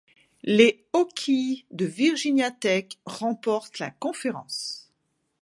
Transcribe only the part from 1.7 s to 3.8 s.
Virginia Tech remportent